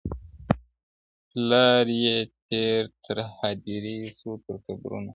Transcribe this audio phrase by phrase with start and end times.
[1.29, 2.17] پلار یې
[2.47, 5.09] تېر تر هدیرې سو تر قبرونو؛